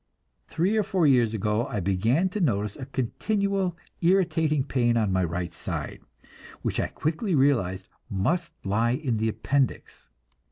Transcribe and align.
Three 0.47 0.75
or 0.77 0.81
four 0.81 1.05
years 1.05 1.35
ago 1.35 1.67
I 1.67 1.79
began 1.79 2.27
to 2.29 2.41
notice 2.41 2.75
a 2.75 2.87
continual 2.87 3.77
irritating 4.01 4.63
pain 4.63 4.97
in 4.97 5.13
my 5.13 5.23
right 5.23 5.53
side, 5.53 6.01
which 6.63 6.79
I 6.79 6.87
quickly 6.87 7.35
realized 7.35 7.87
must 8.09 8.51
lie 8.65 8.93
in 8.93 9.17
the 9.17 9.29
appendix. 9.29 10.09